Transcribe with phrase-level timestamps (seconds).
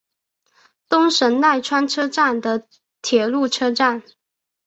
[0.89, 2.65] 东神奈川车站的
[3.03, 4.01] 铁路车站。